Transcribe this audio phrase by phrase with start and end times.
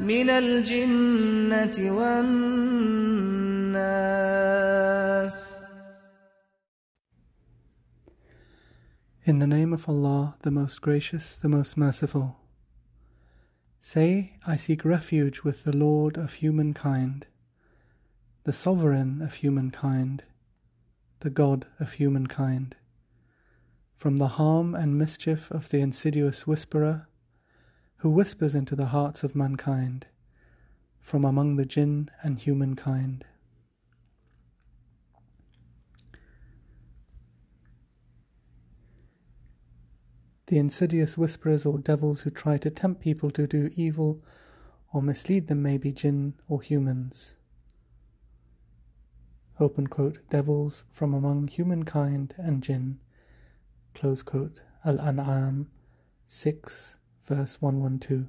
[0.00, 3.14] من الجنة والناس
[9.26, 12.36] In the name of Allah, the most gracious, the most merciful.
[13.80, 17.26] Say, I seek refuge with the Lord of humankind,
[18.44, 20.24] the Sovereign of humankind,
[21.20, 22.76] the God of humankind,
[23.96, 27.08] from the harm and mischief of the insidious whisperer,
[27.99, 30.07] who whispers into the hearts of mankind,
[30.99, 33.25] from among the jinn and humankind.
[40.47, 44.23] The insidious whisperers or devils who try to tempt people to do evil
[44.93, 47.35] or mislead them may be jinn or humans.
[49.59, 52.99] Open quote, devils from among humankind and jinn.
[53.93, 55.69] Close quote, Al An'am
[56.27, 56.98] 6,
[57.29, 58.25] verse 112.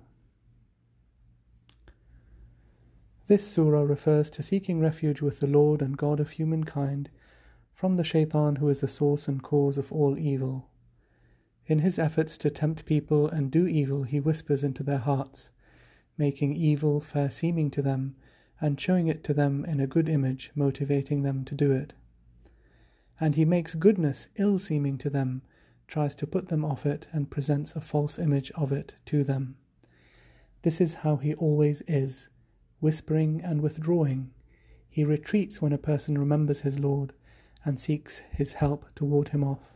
[3.28, 7.08] This surah refers to seeking refuge with the Lord and God of humankind
[7.72, 10.68] from the shaitan who is the source and cause of all evil.
[11.64, 15.48] In his efforts to tempt people and do evil, he whispers into their hearts,
[16.18, 18.16] making evil fair seeming to them
[18.60, 21.94] and showing it to them in a good image, motivating them to do it.
[23.18, 25.40] And he makes goodness ill seeming to them,
[25.90, 29.56] tries to put them off it, and presents a false image of it to them.
[30.62, 32.28] This is how he always is,
[32.78, 34.30] whispering and withdrawing.
[34.88, 37.12] He retreats when a person remembers his Lord
[37.64, 39.74] and seeks his help to ward him off.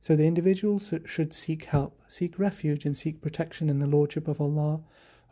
[0.00, 4.40] So the individual should seek help, seek refuge, and seek protection in the Lordship of
[4.40, 4.80] Allah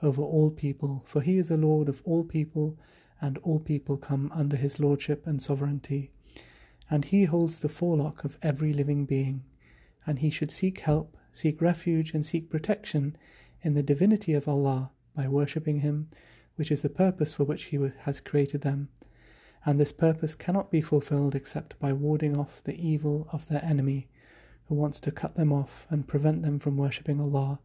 [0.03, 2.79] over all people, for He is the Lord of all people,
[3.21, 6.11] and all people come under His Lordship and sovereignty.
[6.91, 9.45] And He holds the forelock of every living being,
[10.09, 13.15] and he should seek help, seek refuge, and seek protection
[13.61, 16.09] in the divinity of Allah by worshipping Him,
[16.57, 18.89] which is the purpose for which He has created them.
[19.67, 24.09] And this purpose cannot be fulfilled except by warding off the evil of their enemy
[24.69, 27.61] who wants to cut them off and prevent them from worshipping Allah,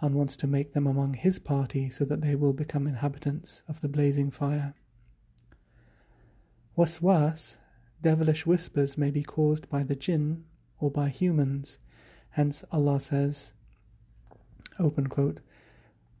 [0.00, 3.80] and wants to make them among His party so that they will become inhabitants of
[3.80, 4.74] the blazing fire.
[6.78, 7.56] Waswas,
[8.00, 10.44] devilish whispers, may be caused by the jinn
[10.82, 11.78] or by humans.
[12.30, 13.52] Hence Allah says,
[14.78, 15.40] open quote,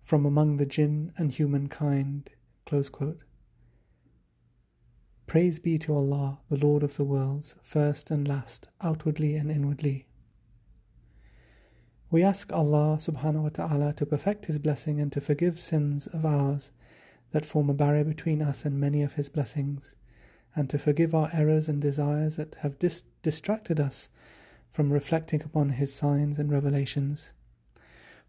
[0.02, 2.30] from among the jinn and humankind,
[2.64, 3.24] close quote.
[5.26, 10.06] Praise be to Allah, the Lord of the worlds, first and last, outwardly and inwardly.
[12.10, 16.24] We ask Allah subhanahu wa ta'ala to perfect His blessing and to forgive sins of
[16.26, 16.70] ours
[17.30, 19.96] that form a barrier between us and many of His blessings,
[20.54, 24.10] and to forgive our errors and desires that have dis- distracted us
[24.72, 27.32] from reflecting upon His signs and revelations.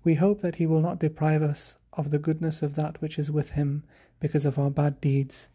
[0.03, 3.31] We hope that He will not deprive us of the goodness of that which is
[3.31, 3.83] with Him
[4.19, 5.47] because of our bad deeds,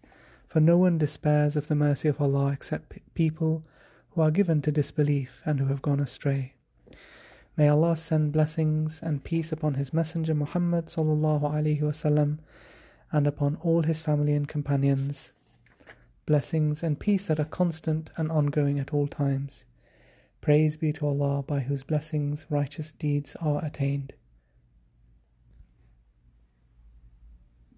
[0.49, 3.63] for no one despairs of the mercy of Allah except people
[4.11, 6.55] who are given to disbelief and who have gone astray.
[7.57, 12.39] May Allah send blessings and peace upon His Messenger Muhammad sallallahu alaihi wasallam
[13.13, 15.33] and upon all his family and companions.
[16.27, 19.65] Blessings and peace that are constant and ongoing at all times.
[20.41, 24.15] Praise be to Allah by whose blessings righteous deeds are attained.